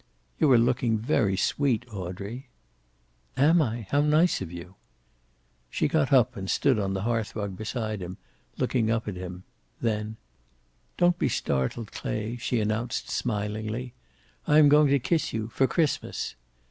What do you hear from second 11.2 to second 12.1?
startled,